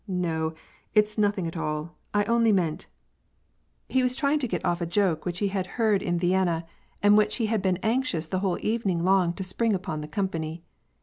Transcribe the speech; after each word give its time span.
"No, 0.07 0.55
it's 0.95 1.19
nothing 1.19 1.45
at 1.45 1.55
all, 1.55 1.95
I 2.11 2.23
only 2.23 2.51
meant 2.51 2.87
"—He 3.87 4.01
was 4.01 4.15
trying 4.15 4.39
to 4.39 4.47
get 4.47 4.65
off 4.65 4.81
a 4.81 4.87
joke 4.87 5.25
which 5.25 5.37
he 5.37 5.49
had 5.49 5.67
heard 5.77 6.01
in 6.01 6.07
WAR 6.13 6.13
AND 6.13 6.21
PEACE. 6.21 6.29
93 6.29 6.29
Vienna, 6.39 6.65
and 7.03 7.17
which 7.19 7.35
he 7.35 7.45
had 7.45 7.61
been 7.61 7.77
anxions 7.83 8.29
the 8.31 8.39
whole 8.39 8.57
evening 8.65 9.03
long 9.03 9.31
to 9.33 9.43
spring 9.43 9.73
npon 9.77 10.01
the 10.01 10.07
company. 10.07 10.63